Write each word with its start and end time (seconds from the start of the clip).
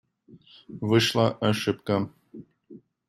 Вышла 0.87 1.27
ошибка. 1.47 1.97